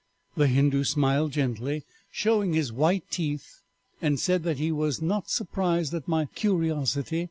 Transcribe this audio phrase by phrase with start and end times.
[0.35, 3.61] "The Hindoo smiled gently, showing his white teeth,
[4.01, 7.19] and said that he was not surprised at my curiosity.